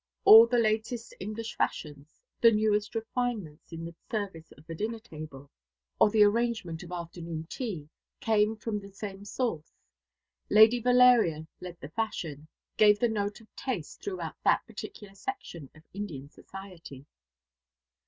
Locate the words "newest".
2.51-2.95